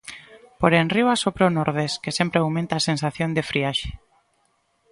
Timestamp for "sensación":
2.89-3.29